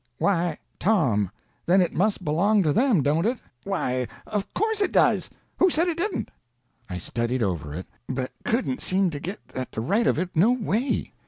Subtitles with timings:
[0.17, 1.29] "Why, Tom,
[1.67, 5.29] then it must belong to them, don't it?" "Why of course it does.
[5.59, 6.31] Who said it didn't?"
[6.89, 10.53] I studied over it, but couldn't seem to git at the right of it, no
[10.53, 11.13] way.